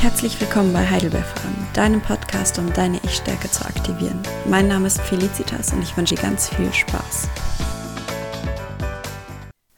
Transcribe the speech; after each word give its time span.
Herzlich 0.00 0.40
willkommen 0.40 0.72
bei 0.72 0.86
Heidelberg 0.86 1.24
Farm, 1.24 1.54
deinem 1.72 2.00
Podcast, 2.02 2.58
um 2.58 2.70
deine 2.72 2.98
Ich-Stärke 3.04 3.50
zu 3.50 3.64
aktivieren. 3.64 4.20
Mein 4.46 4.68
Name 4.68 4.86
ist 4.86 5.00
Felicitas 5.00 5.72
und 5.72 5.82
ich 5.82 5.96
wünsche 5.96 6.14
dir 6.14 6.20
ganz 6.20 6.48
viel 6.48 6.72
Spaß. 6.72 7.28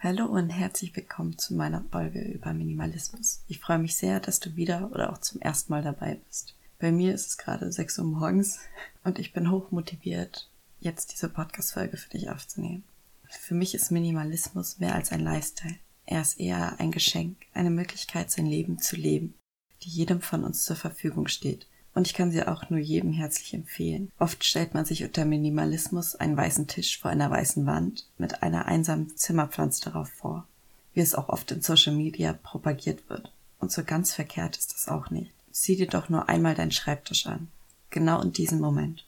Hallo 0.01 0.27
und 0.27 0.51
herzlich 0.51 0.97
willkommen 0.97 1.39
zu 1.39 1.55
meiner 1.55 1.85
Folge 1.93 2.21
über 2.21 2.53
Minimalismus. 2.55 3.43
Ich 3.47 3.61
freue 3.61 3.79
mich 3.79 3.97
sehr, 3.97 4.19
dass 4.19 4.41
du 4.41 4.57
wieder 4.57 4.91
oder 4.91 5.13
auch 5.13 5.19
zum 5.19 5.41
ersten 5.41 5.73
Mal 5.73 5.83
dabei 5.83 6.19
bist. 6.29 6.57
Bei 6.81 6.91
mir 6.91 7.15
ist 7.15 7.29
es 7.29 7.39
gerade 7.39 7.71
6 7.71 8.01
Uhr 8.01 8.05
morgens 8.07 8.59
und 9.05 9.21
ich 9.21 9.33
bin 9.33 9.51
hoch 9.51 9.71
motiviert, 9.71 10.49
jetzt 10.83 11.13
diese 11.13 11.29
Podcast-Folge 11.29 11.97
für 11.97 12.11
dich 12.11 12.31
aufzunehmen. 12.31 12.85
Für 13.29 13.55
mich 13.55 13.75
ist 13.75 13.91
Minimalismus 13.91 14.79
mehr 14.79 14.95
als 14.95 15.11
ein 15.13 15.21
Lifestyle. 15.21 15.77
Er 16.05 16.21
ist 16.21 16.39
eher 16.39 16.79
ein 16.81 16.91
Geschenk, 16.93 17.37
eine 17.55 17.71
Möglichkeit, 17.71 18.31
sein 18.31 18.47
Leben 18.47 18.79
zu 18.79 18.97
leben 18.97 19.35
die 19.83 19.91
jedem 19.91 20.21
von 20.21 20.45
uns 20.45 20.65
zur 20.65 20.77
Verfügung 20.77 21.29
steht. 21.29 21.67
Und 21.95 22.07
ich 22.07 22.15
kann 22.15 22.31
sie 22.31 22.47
auch 22.47 22.71
nur 22.71 22.79
jedem 22.79 23.13
herzlich 23.13 23.53
empfehlen. 23.53 24.11
Oft 24.19 24.45
stellt 24.45 24.73
man 24.73 24.87
sich 24.87 25.05
unter 25.05 25.27
Minimalismus 25.27 26.15
einen 26.15 26.37
weißen 26.37 26.67
Tisch 26.67 26.99
vor 26.99 27.11
einer 27.11 27.31
weißen 27.31 27.67
Wand 27.67 28.07
mit 28.17 28.43
einer 28.43 28.65
einsamen 28.67 29.15
Zimmerpflanze 29.17 29.83
darauf 29.83 30.09
vor, 30.09 30.47
wie 30.95 31.01
es 31.01 31.15
auch 31.15 31.29
oft 31.29 31.51
in 31.51 31.61
Social 31.61 31.95
Media 31.95 32.33
propagiert 32.33 33.09
wird. 33.11 33.31
Und 33.59 33.73
so 33.73 33.85
ganz 33.85 34.15
verkehrt 34.15 34.57
ist 34.57 34.73
das 34.73 34.89
auch 34.89 35.11
nicht. 35.11 35.33
Sieh 35.51 35.77
dir 35.77 35.87
doch 35.87 36.09
nur 36.09 36.31
einmal 36.31 36.55
deinen 36.55 36.73
Schreibtisch 36.73 37.27
an. 37.27 37.49
Genau 37.91 38.23
in 38.23 38.33
diesem 38.33 38.59
Moment. 38.59 39.05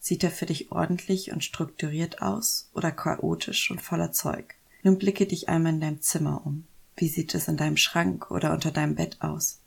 Sieht 0.00 0.24
er 0.24 0.30
für 0.30 0.46
dich 0.46 0.72
ordentlich 0.72 1.30
und 1.30 1.44
strukturiert 1.44 2.22
aus 2.22 2.70
oder 2.74 2.90
chaotisch 2.90 3.70
und 3.70 3.82
voller 3.82 4.12
Zeug? 4.12 4.54
Nun 4.82 4.98
blicke 4.98 5.26
dich 5.26 5.50
einmal 5.50 5.74
in 5.74 5.80
deinem 5.80 6.00
Zimmer 6.00 6.44
um. 6.46 6.64
Wie 6.96 7.08
sieht 7.08 7.34
es 7.34 7.48
in 7.48 7.58
deinem 7.58 7.76
Schrank 7.76 8.30
oder 8.30 8.52
unter 8.52 8.70
deinem 8.70 8.94
Bett 8.94 9.18
aus? 9.20 9.60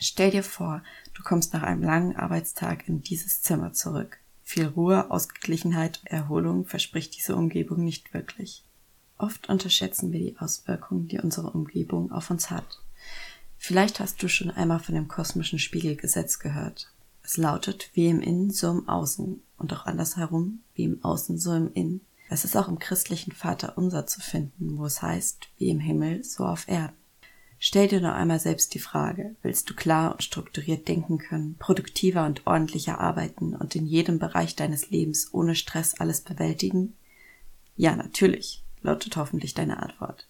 Stell 0.00 0.32
dir 0.32 0.42
vor, 0.42 0.82
du 1.14 1.22
kommst 1.22 1.52
nach 1.52 1.62
einem 1.62 1.82
langen 1.82 2.16
Arbeitstag 2.16 2.88
in 2.88 3.02
dieses 3.02 3.40
Zimmer 3.40 3.72
zurück. 3.72 4.18
Viel 4.42 4.66
Ruhe, 4.66 5.10
Ausgeglichenheit, 5.10 6.00
Erholung 6.04 6.66
verspricht 6.66 7.16
diese 7.16 7.36
Umgebung 7.36 7.84
nicht 7.84 8.14
wirklich. 8.14 8.64
Oft 9.18 9.48
unterschätzen 9.48 10.12
wir 10.12 10.20
die 10.20 10.38
Auswirkungen, 10.38 11.08
die 11.08 11.18
unsere 11.18 11.50
Umgebung 11.50 12.10
auf 12.10 12.30
uns 12.30 12.50
hat. 12.50 12.80
Vielleicht 13.56 14.00
hast 14.00 14.22
du 14.22 14.28
schon 14.28 14.50
einmal 14.50 14.78
von 14.78 14.94
dem 14.94 15.08
kosmischen 15.08 15.58
Spiegelgesetz 15.58 16.38
gehört. 16.38 16.90
Es 17.28 17.36
lautet, 17.36 17.90
wie 17.92 18.08
im 18.08 18.22
Innen, 18.22 18.50
so 18.50 18.70
im 18.70 18.88
Außen 18.88 19.42
und 19.58 19.72
auch 19.74 19.84
andersherum, 19.84 20.60
wie 20.74 20.84
im 20.84 21.04
Außen, 21.04 21.36
so 21.36 21.52
im 21.52 21.70
Innen. 21.74 22.00
Es 22.30 22.46
ist 22.46 22.56
auch 22.56 22.68
im 22.68 22.78
christlichen 22.78 23.32
Vater 23.32 23.76
unser 23.76 24.06
zu 24.06 24.22
finden, 24.22 24.78
wo 24.78 24.86
es 24.86 25.02
heißt, 25.02 25.50
wie 25.58 25.68
im 25.68 25.78
Himmel, 25.78 26.24
so 26.24 26.46
auf 26.46 26.66
Erden. 26.68 26.96
Stell 27.58 27.86
dir 27.86 28.00
noch 28.00 28.14
einmal 28.14 28.40
selbst 28.40 28.72
die 28.72 28.78
Frage, 28.78 29.36
willst 29.42 29.68
du 29.68 29.74
klar 29.74 30.12
und 30.12 30.22
strukturiert 30.22 30.88
denken 30.88 31.18
können, 31.18 31.56
produktiver 31.58 32.24
und 32.24 32.46
ordentlicher 32.46 32.98
arbeiten 32.98 33.54
und 33.54 33.76
in 33.76 33.84
jedem 33.84 34.18
Bereich 34.18 34.56
deines 34.56 34.88
Lebens 34.88 35.28
ohne 35.34 35.54
Stress 35.54 36.00
alles 36.00 36.22
bewältigen? 36.22 36.94
Ja, 37.76 37.94
natürlich, 37.94 38.64
lautet 38.80 39.18
hoffentlich 39.18 39.52
deine 39.52 39.82
Antwort. 39.82 40.26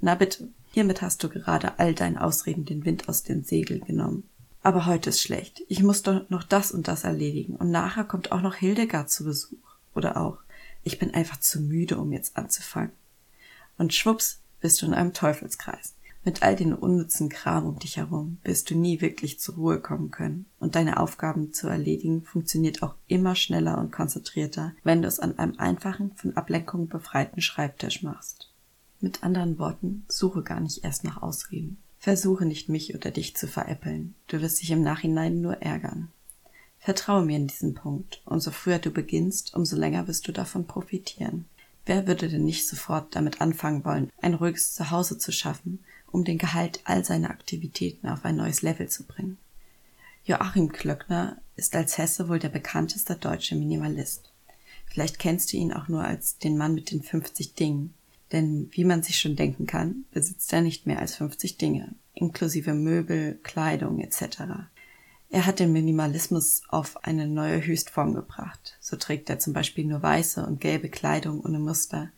Na 0.00 0.16
bitte, 0.16 0.50
hiermit 0.72 1.00
hast 1.00 1.24
du 1.24 1.30
gerade 1.30 1.78
all 1.78 1.94
deinen 1.94 2.18
Ausreden 2.18 2.66
den 2.66 2.84
Wind 2.84 3.08
aus 3.08 3.22
den 3.22 3.42
Segeln 3.42 3.80
genommen. 3.86 4.28
Aber 4.62 4.86
heute 4.86 5.10
ist 5.10 5.20
schlecht. 5.20 5.62
Ich 5.68 5.82
muss 5.82 6.02
doch 6.02 6.28
noch 6.30 6.44
das 6.44 6.72
und 6.72 6.86
das 6.86 7.04
erledigen 7.04 7.56
und 7.56 7.70
nachher 7.70 8.04
kommt 8.04 8.30
auch 8.32 8.42
noch 8.42 8.54
Hildegard 8.54 9.10
zu 9.10 9.24
Besuch. 9.24 9.58
Oder 9.94 10.16
auch, 10.16 10.38
ich 10.82 10.98
bin 10.98 11.14
einfach 11.14 11.40
zu 11.40 11.60
müde, 11.60 11.98
um 11.98 12.12
jetzt 12.12 12.36
anzufangen. 12.36 12.92
Und 13.76 13.92
schwupps 13.92 14.40
bist 14.60 14.80
du 14.80 14.86
in 14.86 14.94
einem 14.94 15.12
Teufelskreis. 15.12 15.94
Mit 16.24 16.42
all 16.42 16.54
den 16.54 16.72
unnützen 16.72 17.28
Kram 17.28 17.66
um 17.66 17.80
dich 17.80 17.96
herum 17.96 18.38
wirst 18.44 18.70
du 18.70 18.76
nie 18.76 19.00
wirklich 19.00 19.40
zur 19.40 19.56
Ruhe 19.56 19.80
kommen 19.80 20.12
können. 20.12 20.46
Und 20.60 20.76
deine 20.76 21.00
Aufgaben 21.00 21.52
zu 21.52 21.66
erledigen 21.66 22.22
funktioniert 22.22 22.82
auch 22.84 22.94
immer 23.08 23.34
schneller 23.34 23.78
und 23.78 23.90
konzentrierter, 23.90 24.72
wenn 24.84 25.02
du 25.02 25.08
es 25.08 25.18
an 25.18 25.36
einem 25.38 25.58
einfachen, 25.58 26.12
von 26.14 26.36
Ablenkung 26.36 26.86
befreiten 26.86 27.40
Schreibtisch 27.40 28.04
machst. 28.04 28.52
Mit 29.00 29.24
anderen 29.24 29.58
Worten, 29.58 30.04
suche 30.06 30.42
gar 30.42 30.60
nicht 30.60 30.84
erst 30.84 31.02
nach 31.02 31.20
Ausreden. 31.20 31.82
Versuche 32.02 32.44
nicht 32.44 32.68
mich 32.68 32.94
oder 32.94 33.10
dich 33.10 33.36
zu 33.36 33.46
veräppeln. 33.46 34.14
Du 34.26 34.42
wirst 34.42 34.60
dich 34.60 34.70
im 34.72 34.82
Nachhinein 34.82 35.40
nur 35.40 35.62
ärgern. 35.62 36.08
Vertraue 36.78 37.24
mir 37.24 37.36
in 37.36 37.46
diesen 37.46 37.74
Punkt. 37.74 38.20
Umso 38.26 38.50
früher 38.50 38.80
du 38.80 38.90
beginnst, 38.90 39.54
umso 39.54 39.76
länger 39.76 40.08
wirst 40.08 40.26
du 40.26 40.32
davon 40.32 40.66
profitieren. 40.66 41.46
Wer 41.86 42.06
würde 42.06 42.28
denn 42.28 42.44
nicht 42.44 42.68
sofort 42.68 43.16
damit 43.16 43.40
anfangen 43.40 43.84
wollen, 43.84 44.10
ein 44.20 44.34
ruhiges 44.34 44.74
Zuhause 44.74 45.16
zu 45.16 45.32
schaffen 45.32 45.78
um 46.12 46.24
den 46.24 46.38
Gehalt 46.38 46.80
all 46.84 47.04
seiner 47.04 47.30
Aktivitäten 47.30 48.08
auf 48.08 48.24
ein 48.24 48.36
neues 48.36 48.62
Level 48.62 48.88
zu 48.88 49.04
bringen. 49.04 49.38
Joachim 50.24 50.70
Klöckner 50.70 51.38
ist 51.56 51.74
als 51.74 51.98
Hesse 51.98 52.28
wohl 52.28 52.38
der 52.38 52.50
bekannteste 52.50 53.16
deutsche 53.16 53.56
Minimalist. 53.56 54.30
Vielleicht 54.86 55.18
kennst 55.18 55.52
du 55.52 55.56
ihn 55.56 55.72
auch 55.72 55.88
nur 55.88 56.04
als 56.04 56.38
den 56.38 56.56
Mann 56.58 56.74
mit 56.74 56.90
den 56.90 57.02
50 57.02 57.54
Dingen, 57.54 57.94
denn 58.32 58.68
wie 58.72 58.84
man 58.84 59.02
sich 59.02 59.18
schon 59.18 59.36
denken 59.36 59.66
kann, 59.66 60.04
besitzt 60.10 60.52
er 60.52 60.62
nicht 60.62 60.86
mehr 60.86 60.98
als 60.98 61.16
50 61.16 61.58
Dinge, 61.58 61.94
inklusive 62.14 62.74
Möbel, 62.74 63.38
Kleidung 63.42 64.00
etc. 64.00 64.42
Er 65.28 65.46
hat 65.46 65.60
den 65.60 65.72
Minimalismus 65.72 66.62
auf 66.68 67.04
eine 67.04 67.26
neue 67.26 67.64
Höchstform 67.64 68.14
gebracht. 68.14 68.76
So 68.80 68.96
trägt 68.96 69.30
er 69.30 69.38
zum 69.38 69.52
Beispiel 69.52 69.86
nur 69.86 70.02
weiße 70.02 70.44
und 70.44 70.60
gelbe 70.60 70.88
Kleidung 70.88 71.40
ohne 71.40 71.58
Muster, 71.58 72.10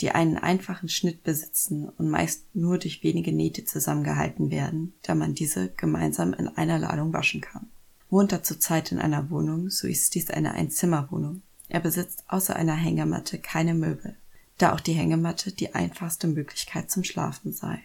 die 0.00 0.10
einen 0.12 0.36
einfachen 0.36 0.88
Schnitt 0.88 1.22
besitzen 1.24 1.88
und 1.88 2.08
meist 2.08 2.54
nur 2.54 2.78
durch 2.78 3.02
wenige 3.02 3.32
Nähte 3.32 3.64
zusammengehalten 3.64 4.50
werden, 4.50 4.94
da 5.02 5.14
man 5.14 5.34
diese 5.34 5.70
gemeinsam 5.70 6.32
in 6.34 6.48
einer 6.48 6.78
Ladung 6.78 7.12
waschen 7.12 7.40
kann. 7.40 7.68
Wohnt 8.10 8.32
er 8.32 8.42
zurzeit 8.42 8.90
in 8.92 8.98
einer 8.98 9.30
Wohnung, 9.30 9.70
so 9.70 9.86
ist 9.86 10.14
dies 10.14 10.30
eine 10.30 10.52
Einzimmerwohnung. 10.52 11.42
Er 11.68 11.80
besitzt 11.80 12.24
außer 12.28 12.56
einer 12.56 12.76
Hängematte 12.76 13.38
keine 13.38 13.74
Möbel, 13.74 14.16
da 14.58 14.74
auch 14.74 14.80
die 14.80 14.92
Hängematte 14.92 15.52
die 15.52 15.74
einfachste 15.74 16.26
Möglichkeit 16.26 16.90
zum 16.90 17.04
Schlafen 17.04 17.52
sei. 17.52 17.82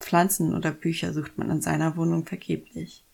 Pflanzen 0.00 0.54
oder 0.54 0.70
Bücher 0.70 1.12
sucht 1.12 1.38
man 1.38 1.50
in 1.50 1.60
seiner 1.60 1.96
Wohnung 1.96 2.24
vergeblich. 2.24 3.04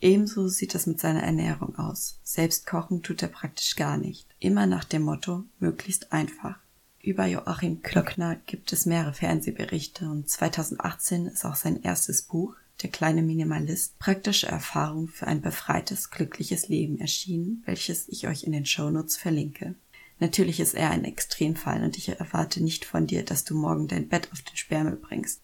Ebenso 0.00 0.48
sieht 0.48 0.74
es 0.74 0.86
mit 0.86 0.98
seiner 0.98 1.22
Ernährung 1.22 1.76
aus. 1.76 2.20
Selbst 2.22 2.66
kochen 2.66 3.02
tut 3.02 3.22
er 3.22 3.28
praktisch 3.28 3.76
gar 3.76 3.96
nicht. 3.96 4.26
Immer 4.38 4.66
nach 4.66 4.84
dem 4.84 5.02
Motto 5.02 5.44
möglichst 5.58 6.12
einfach. 6.12 6.58
Über 7.02 7.26
Joachim 7.26 7.82
Klöckner 7.82 8.36
gibt 8.46 8.72
es 8.72 8.86
mehrere 8.86 9.12
Fernsehberichte 9.12 10.10
und 10.10 10.28
2018 10.28 11.26
ist 11.26 11.44
auch 11.44 11.56
sein 11.56 11.82
erstes 11.82 12.22
Buch, 12.22 12.54
Der 12.82 12.90
kleine 12.90 13.22
Minimalist, 13.22 13.98
praktische 13.98 14.46
Erfahrung 14.46 15.08
für 15.08 15.26
ein 15.26 15.42
befreites, 15.42 16.10
glückliches 16.10 16.68
Leben 16.68 16.98
erschienen, 16.98 17.62
welches 17.66 18.08
ich 18.08 18.26
euch 18.26 18.44
in 18.44 18.52
den 18.52 18.64
Shownotes 18.64 19.18
verlinke. 19.18 19.74
Natürlich 20.20 20.60
ist 20.60 20.74
er 20.74 20.90
ein 20.90 21.04
Extremfall 21.04 21.82
und 21.82 21.96
ich 21.96 22.08
erwarte 22.08 22.62
nicht 22.62 22.84
von 22.84 23.06
dir, 23.06 23.24
dass 23.24 23.44
du 23.44 23.56
morgen 23.56 23.88
dein 23.88 24.08
Bett 24.08 24.28
auf 24.32 24.42
den 24.42 24.56
Sperrmüll 24.56 24.96
bringst. 24.96 25.42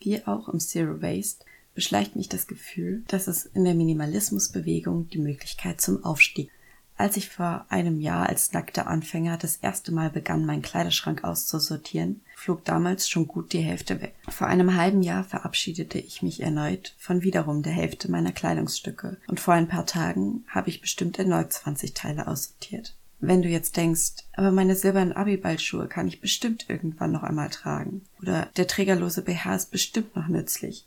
Wie 0.00 0.24
auch 0.26 0.48
im 0.48 0.60
Zero 0.60 1.02
Waste 1.02 1.44
beschleicht 1.74 2.14
mich 2.14 2.28
das 2.28 2.46
Gefühl, 2.46 3.02
dass 3.08 3.26
es 3.26 3.46
in 3.46 3.64
der 3.64 3.74
Minimalismusbewegung 3.74 5.08
die 5.08 5.18
Möglichkeit 5.18 5.80
zum 5.80 6.04
Aufstieg 6.04 6.50
als 6.98 7.16
ich 7.16 7.28
vor 7.28 7.64
einem 7.68 8.00
Jahr 8.00 8.28
als 8.28 8.52
nackter 8.52 8.88
Anfänger 8.88 9.38
das 9.38 9.56
erste 9.56 9.92
Mal 9.92 10.10
begann, 10.10 10.44
meinen 10.44 10.62
Kleiderschrank 10.62 11.22
auszusortieren, 11.22 12.22
flog 12.34 12.64
damals 12.64 13.08
schon 13.08 13.28
gut 13.28 13.52
die 13.52 13.60
Hälfte 13.60 14.02
weg. 14.02 14.16
Vor 14.28 14.48
einem 14.48 14.74
halben 14.74 15.02
Jahr 15.02 15.22
verabschiedete 15.22 15.98
ich 15.98 16.22
mich 16.22 16.40
erneut 16.40 16.96
von 16.98 17.22
wiederum 17.22 17.62
der 17.62 17.72
Hälfte 17.72 18.10
meiner 18.10 18.32
Kleidungsstücke 18.32 19.16
und 19.28 19.38
vor 19.38 19.54
ein 19.54 19.68
paar 19.68 19.86
Tagen 19.86 20.44
habe 20.48 20.70
ich 20.70 20.80
bestimmt 20.80 21.20
erneut 21.20 21.52
20 21.52 21.94
Teile 21.94 22.26
aussortiert. 22.26 22.96
Wenn 23.20 23.42
du 23.42 23.48
jetzt 23.48 23.76
denkst, 23.76 24.24
aber 24.34 24.52
meine 24.52 24.76
silbernen 24.76 25.12
Abiballschuhe 25.12 25.88
kann 25.88 26.06
ich 26.06 26.20
bestimmt 26.20 26.66
irgendwann 26.68 27.10
noch 27.10 27.24
einmal 27.24 27.50
tragen 27.50 28.02
oder 28.22 28.46
der 28.56 28.68
trägerlose 28.68 29.22
BH 29.22 29.56
ist 29.56 29.70
bestimmt 29.72 30.14
noch 30.14 30.28
nützlich, 30.28 30.86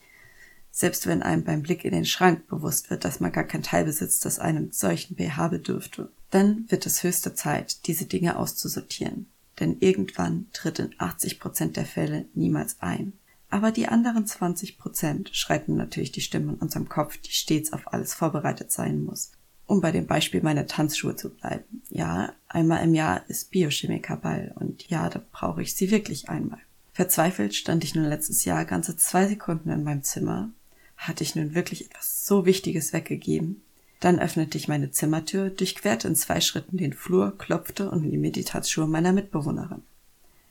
selbst 0.72 1.08
wenn 1.08 1.22
einem 1.22 1.44
beim 1.44 1.62
Blick 1.62 1.84
in 1.84 1.92
den 1.92 2.06
Schrank 2.06 2.48
bewusst 2.48 2.90
wird, 2.90 3.04
dass 3.04 3.20
man 3.20 3.34
gar 3.34 3.44
kein 3.44 3.64
Teil 3.64 3.84
besitzt, 3.84 4.24
das 4.24 4.40
einem 4.40 4.72
solchen 4.72 5.16
BH 5.16 5.50
bedürfte, 5.50 6.10
dann 6.30 6.66
wird 6.70 6.86
es 6.86 7.04
höchste 7.04 7.34
Zeit, 7.34 7.86
diese 7.88 8.06
Dinge 8.06 8.38
auszusortieren. 8.38 9.28
Denn 9.60 9.78
irgendwann 9.82 10.48
tritt 10.54 10.80
in 10.80 10.96
80 10.98 11.40
Prozent 11.40 11.76
der 11.76 11.86
Fälle 11.86 12.26
niemals 12.34 12.78
ein. 12.80 13.12
Aber 13.50 13.72
die 13.72 13.90
anderen 13.90 14.26
20 14.26 14.78
Prozent 14.78 15.30
schreiten 15.34 15.76
natürlich 15.76 16.14
die 16.14 16.22
Stimme 16.22 16.54
in 16.54 16.60
unserem 16.60 16.88
Kopf, 16.88 17.18
die 17.18 17.34
stets 17.34 17.74
auf 17.74 17.92
alles 17.92 18.14
vorbereitet 18.14 18.72
sein 18.72 19.04
muss. 19.04 19.32
Um 19.72 19.80
bei 19.80 19.94
dem 19.94 20.06
Beispiel 20.06 20.42
meiner 20.42 20.68
Tanzschuhe 20.68 21.16
zu 21.16 21.30
bleiben. 21.30 21.82
Ja, 21.90 22.34
einmal 22.50 22.84
im 22.84 22.94
Jahr 22.94 23.22
ist 23.30 23.52
Biochemikerball 23.52 24.52
und 24.56 24.90
ja, 24.90 25.10
da 25.10 25.22
brauche 25.32 25.62
ich 25.62 25.76
sie 25.76 25.92
wirklich 25.92 26.28
einmal. 26.28 26.60
Verzweifelt 26.92 27.56
stand 27.56 27.86
ich 27.86 27.96
nun 27.96 28.04
letztes 28.04 28.44
Jahr 28.44 28.66
ganze 28.66 28.98
zwei 28.98 29.28
Sekunden 29.28 29.70
in 29.70 29.86
meinem 29.86 30.04
Zimmer 30.04 30.50
hatte 30.98 31.24
ich 31.24 31.38
nun 31.38 31.56
wirklich 31.56 31.86
etwas 31.86 32.26
so 32.26 32.46
Wichtiges 32.46 32.92
weggegeben? 32.92 33.62
Dann 34.02 34.20
öffnete 34.20 34.58
ich 34.58 34.68
meine 34.68 34.92
Zimmertür, 34.92 35.50
durchquerte 35.50 36.10
in 36.10 36.18
zwei 36.18 36.42
Schritten 36.42 36.76
den 36.76 36.92
Flur, 36.92 37.38
klopfte 37.38 37.90
und 37.90 38.04
mir 38.12 38.32
die 38.34 38.44
Tanzschuhe 38.44 38.88
meiner 38.88 39.14
Mitbewohnerin. 39.14 39.84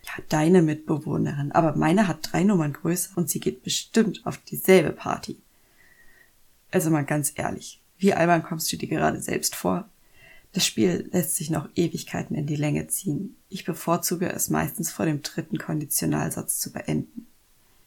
Ja, 0.03 0.13
deine 0.31 0.63
Mitbewohnerin, 0.63 1.53
aber 1.53 1.77
meine 1.77 2.09
hat 2.09 2.33
drei 2.33 2.43
Nummern 2.43 2.73
größer 2.73 3.19
und 3.19 3.29
sie 3.29 3.41
geht 3.41 3.63
bestimmt 3.63 4.25
auf 4.25 4.39
dieselbe 4.39 4.93
Party. 4.93 5.37
Also 6.71 6.89
mal 6.89 7.05
ganz 7.05 7.35
ehrlich, 7.37 7.80
wie 8.01 8.15
albern 8.15 8.43
kommst 8.43 8.73
du 8.73 8.77
dir 8.77 8.89
gerade 8.89 9.21
selbst 9.21 9.55
vor? 9.55 9.89
Das 10.53 10.67
Spiel 10.67 11.09
lässt 11.13 11.37
sich 11.37 11.51
noch 11.51 11.69
Ewigkeiten 11.77 12.35
in 12.35 12.47
die 12.47 12.57
Länge 12.57 12.89
ziehen. 12.89 13.37
Ich 13.49 13.65
bevorzuge 13.65 14.33
es 14.33 14.51
meistens 14.51 14.91
vor 14.91 15.07
dem 15.07 15.23
dritten 15.23 15.59
Konditionalsatz 15.59 16.59
zu 16.59 16.73
beenden. 16.73 17.27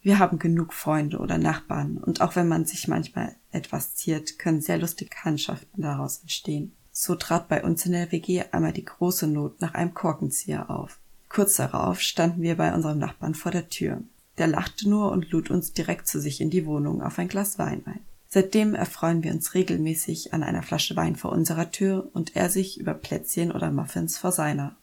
Wir 0.02 0.20
haben 0.20 0.40
genug 0.40 0.74
Freunde 0.74 1.18
oder 1.18 1.38
Nachbarn 1.38 1.98
und 1.98 2.22
auch 2.22 2.36
wenn 2.36 2.48
man 2.48 2.66
sich 2.66 2.88
manchmal 2.88 3.36
etwas 3.52 3.96
ziert, 3.96 4.38
können 4.38 4.62
sehr 4.62 4.78
lustige 4.78 5.10
Bekanntschaften 5.10 5.82
daraus 5.82 6.20
entstehen. 6.20 6.74
So 6.92 7.16
trat 7.16 7.48
bei 7.48 7.64
uns 7.64 7.86
in 7.86 7.94
der 7.94 8.12
WG 8.12 8.44
einmal 8.52 8.74
die 8.74 8.86
große 8.86 9.28
Not 9.28 9.62
nach 9.62 9.74
einem 9.74 9.94
Korkenzieher 9.94 10.70
auf. 10.70 11.00
Kurz 11.28 11.56
darauf 11.56 12.00
standen 12.00 12.44
wir 12.44 12.56
bei 12.56 12.74
unserem 12.74 13.00
Nachbarn 13.00 13.34
vor 13.34 13.52
der 13.52 13.68
Tür. 13.68 14.04
Der 14.38 14.48
lachte 14.48 14.88
nur 14.88 15.12
und 15.12 15.32
lud 15.32 15.50
uns 15.50 15.74
direkt 15.74 16.08
zu 16.08 16.20
sich 16.22 16.40
in 16.40 16.50
die 16.50 16.66
Wohnung 16.66 17.02
auf 17.02 17.18
ein 17.18 17.28
Glas 17.28 17.58
Wein 17.58 17.82
ein. 17.86 18.02
Seitdem 18.34 18.74
erfreuen 18.74 19.22
wir 19.22 19.32
uns 19.32 19.54
regelmäßig 19.54 20.34
an 20.34 20.42
einer 20.42 20.64
Flasche 20.64 20.96
Wein 20.96 21.16
vor 21.16 21.32
unserer 21.32 21.70
Tür 21.70 22.10
und 22.14 22.36
er 22.36 22.50
sich 22.50 22.80
über 22.80 22.96
Plätzchen 22.96 23.52
oder 23.52 23.70
Muffins 23.70 24.18
vor 24.18 24.32
seiner. 24.32 24.76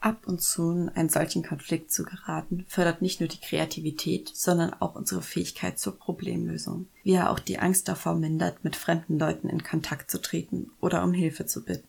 Ab 0.00 0.26
und 0.26 0.42
zu 0.42 0.72
in 0.72 0.88
einen 0.90 1.08
solchen 1.08 1.42
Konflikt 1.42 1.90
zu 1.90 2.02
geraten, 2.02 2.66
fördert 2.68 3.00
nicht 3.00 3.20
nur 3.20 3.30
die 3.30 3.40
Kreativität, 3.40 4.30
sondern 4.34 4.74
auch 4.74 4.94
unsere 4.94 5.22
Fähigkeit 5.22 5.78
zur 5.78 5.98
Problemlösung, 5.98 6.86
wie 7.02 7.14
er 7.14 7.30
auch 7.30 7.38
die 7.38 7.58
Angst 7.58 7.88
davor 7.88 8.14
mindert, 8.14 8.62
mit 8.62 8.76
fremden 8.76 9.18
Leuten 9.18 9.48
in 9.48 9.62
Kontakt 9.62 10.10
zu 10.10 10.20
treten 10.20 10.70
oder 10.82 11.02
um 11.02 11.14
Hilfe 11.14 11.46
zu 11.46 11.64
bitten. 11.64 11.88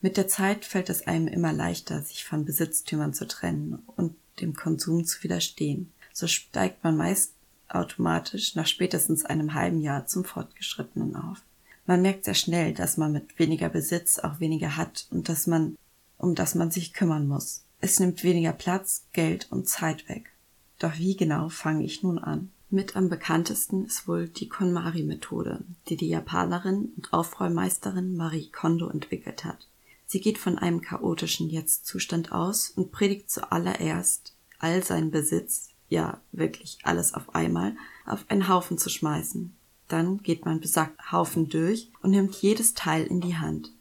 Mit 0.00 0.16
der 0.16 0.26
Zeit 0.26 0.64
fällt 0.64 0.90
es 0.90 1.06
einem 1.06 1.28
immer 1.28 1.52
leichter, 1.52 2.02
sich 2.02 2.24
von 2.24 2.44
Besitztümern 2.44 3.14
zu 3.14 3.28
trennen 3.28 3.84
und 3.94 4.16
dem 4.40 4.54
Konsum 4.54 5.04
zu 5.04 5.22
widerstehen. 5.22 5.92
So 6.12 6.26
steigt 6.26 6.82
man 6.82 6.96
meist 6.96 7.34
automatisch 7.74 8.54
nach 8.54 8.66
spätestens 8.66 9.24
einem 9.24 9.54
halben 9.54 9.80
Jahr 9.80 10.06
zum 10.06 10.24
Fortgeschrittenen 10.24 11.16
auf. 11.16 11.42
Man 11.86 12.02
merkt 12.02 12.24
sehr 12.24 12.34
schnell, 12.34 12.74
dass 12.74 12.96
man 12.96 13.12
mit 13.12 13.38
weniger 13.38 13.68
Besitz 13.68 14.18
auch 14.18 14.40
weniger 14.40 14.76
hat 14.76 15.06
und 15.10 15.28
dass 15.28 15.46
man, 15.46 15.76
um 16.18 16.34
das 16.34 16.54
man 16.54 16.70
sich 16.70 16.92
kümmern 16.92 17.26
muss. 17.26 17.64
Es 17.80 17.98
nimmt 17.98 18.22
weniger 18.22 18.52
Platz, 18.52 19.06
Geld 19.12 19.48
und 19.50 19.68
Zeit 19.68 20.08
weg. 20.08 20.30
Doch 20.78 20.98
wie 20.98 21.16
genau 21.16 21.48
fange 21.48 21.84
ich 21.84 22.02
nun 22.02 22.18
an? 22.18 22.50
Mit 22.68 22.94
am 22.94 23.08
bekanntesten 23.08 23.84
ist 23.84 24.06
wohl 24.06 24.28
die 24.28 24.48
KonMari-Methode, 24.48 25.64
die 25.88 25.96
die 25.96 26.08
Japanerin 26.08 26.92
und 26.96 27.12
Aufräummeisterin 27.12 28.16
Marie 28.16 28.48
Kondo 28.50 28.88
entwickelt 28.88 29.44
hat. 29.44 29.66
Sie 30.06 30.20
geht 30.20 30.38
von 30.38 30.58
einem 30.58 30.80
chaotischen 30.80 31.50
Jetzt-Zustand 31.50 32.30
aus 32.30 32.70
und 32.70 32.92
predigt 32.92 33.30
zuallererst, 33.30 34.34
all 34.60 34.84
seinen 34.84 35.10
Besitz, 35.10 35.69
ja 35.90 36.20
wirklich 36.32 36.78
alles 36.84 37.12
auf 37.12 37.34
einmal, 37.34 37.76
auf 38.06 38.24
einen 38.28 38.48
Haufen 38.48 38.78
zu 38.78 38.88
schmeißen. 38.88 39.54
Dann 39.88 40.22
geht 40.22 40.46
man 40.46 40.60
besagt 40.60 41.12
Haufen 41.12 41.48
durch 41.48 41.90
und 42.00 42.12
nimmt 42.12 42.34
jedes 42.36 42.74
Teil 42.74 43.06
in 43.06 43.20
die 43.20 43.36
Hand. 43.36 43.72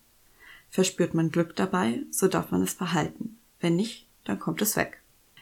Verspürt 0.69 1.13
man 1.13 1.31
Glück 1.31 1.55
dabei, 1.55 2.01
so 2.11 2.27
darf 2.27 2.51
man 2.51 2.63
es 2.63 2.75
behalten. 2.75 3.37
Wenn 3.59 3.75
nicht, 3.75 4.07
dann 4.25 4.39
kommt 4.39 4.61
es 4.61 4.75
weg. 4.75 5.01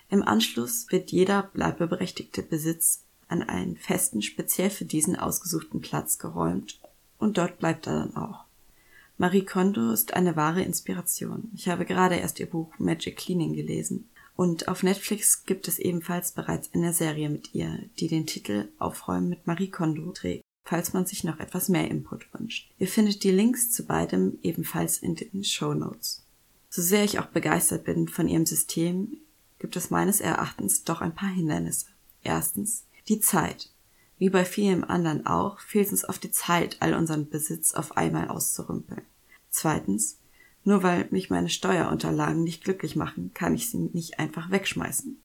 Im 0.10 0.24
Anschluss 0.24 0.88
wird 0.90 1.12
jeder 1.12 1.44
bleibeberechtigte 1.44 2.44
Besitz 2.44 3.04
an 3.28 3.44
einen 3.44 3.78
festen, 3.78 4.22
speziell 4.22 4.70
für 4.70 4.86
diesen 4.86 5.16
ausgesuchten 5.18 5.82
Platz 5.82 6.18
geräumt 6.18 6.80
und 7.18 7.38
dort 7.38 7.60
bleibt 7.60 7.88
er 7.88 8.00
dann 8.00 8.16
auch. 8.16 8.46
Marie 9.18 9.44
Kondo 9.44 9.92
ist 9.92 10.14
eine 10.14 10.36
wahre 10.36 10.62
Inspiration. 10.62 11.52
Ich 11.56 11.68
habe 11.68 11.86
gerade 11.86 12.16
erst 12.16 12.40
ihr 12.40 12.46
Buch 12.46 12.72
Magic 12.78 13.18
Cleaning 13.18 13.54
gelesen. 13.54 14.10
Und 14.38 14.68
auf 14.68 14.84
Netflix 14.84 15.46
gibt 15.46 15.68
es 15.68 15.80
ebenfalls 15.80 16.32
bereits 16.32 16.72
eine 16.76 16.94
Serie 16.94 17.28
mit 17.28 17.56
ihr, 17.56 17.80
die 18.00 18.08
den 18.08 18.28
Titel 18.28 18.70
Aufräumen 18.78 19.30
mit 19.30 19.48
Marie 19.48 19.72
Kondo 19.72 20.12
trägt, 20.12 20.44
falls 20.64 20.94
man 20.94 21.08
sich 21.08 21.24
noch 21.24 21.40
etwas 21.40 21.70
mehr 21.70 21.90
Input 21.90 22.32
wünscht. 22.34 22.72
Ihr 22.78 22.88
findet 22.88 23.24
die 23.24 23.32
Links 23.32 23.72
zu 23.72 23.88
beidem 23.88 24.38
ebenfalls 24.44 25.00
in 25.00 25.16
den 25.16 25.44
Show 25.44 25.74
Notes. 25.74 26.24
So 26.70 26.84
sehr 26.84 27.04
ich 27.04 27.18
auch 27.18 27.26
begeistert 27.26 27.86
bin 27.86 28.08
von 28.08 28.28
ihrem 28.28 28.46
System, 28.46 29.18
gibt 29.58 29.76
es 29.76 29.90
meines 29.90 30.22
Erachtens 30.22 30.84
doch 30.84 31.02
ein 31.02 31.16
paar 31.16 31.34
Hindernisse. 31.34 31.88
Erstens 32.22 32.86
die 33.08 33.20
Zeit. 33.20 33.72
Wie 34.20 34.30
bei 34.30 34.46
vielen 34.46 34.84
anderen 34.84 35.26
auch, 35.26 35.60
fehlt 35.60 35.90
uns 35.92 36.08
oft 36.08 36.22
die 36.24 36.32
Zeit, 36.32 36.78
all 36.80 36.94
unseren 36.94 37.28
Besitz 37.28 37.74
auf 37.74 37.98
einmal 37.98 38.28
auszurümpeln. 38.28 39.02
Zweitens 39.50 40.20
nur 40.68 40.84
weil 40.84 41.08
mich 41.12 41.30
meine 41.30 41.48
Steuerunterlagen 41.48 42.44
nicht 42.44 42.66
glücklich 42.66 42.98
machen, 42.98 43.32
kann 43.34 43.56
ich 43.56 43.70
sie 43.70 43.78
nicht 43.78 44.20
einfach 44.20 44.52
wegschmeißen. 44.52 45.24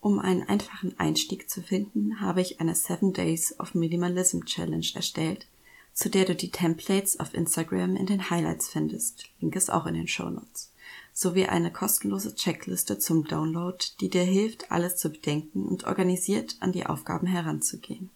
Um 0.00 0.18
einen 0.18 0.42
einfachen 0.42 0.92
Einstieg 0.98 1.48
zu 1.48 1.62
finden, 1.62 2.20
habe 2.20 2.42
ich 2.42 2.60
eine 2.60 2.74
Seven 2.74 3.14
Days 3.14 3.58
of 3.58 3.74
Minimalism 3.74 4.40
Challenge 4.44 4.86
erstellt, 4.94 5.46
zu 5.94 6.10
der 6.10 6.26
du 6.26 6.34
die 6.34 6.50
Templates 6.50 7.18
auf 7.18 7.32
Instagram 7.32 7.96
in 7.96 8.04
den 8.04 8.28
Highlights 8.28 8.68
findest. 8.68 9.30
Link 9.40 9.56
ist 9.56 9.72
auch 9.72 9.86
in 9.86 9.94
den 9.94 10.08
Show 10.08 10.28
Notes. 10.28 10.74
Sowie 11.14 11.46
eine 11.46 11.72
kostenlose 11.72 12.34
Checkliste 12.34 12.98
zum 12.98 13.24
Download, 13.24 13.82
die 14.02 14.10
dir 14.10 14.24
hilft, 14.24 14.70
alles 14.70 14.98
zu 14.98 15.08
bedenken 15.08 15.64
und 15.64 15.84
organisiert 15.84 16.56
an 16.60 16.72
die 16.72 16.84
Aufgaben 16.84 17.26
heranzugehen. 17.26 18.10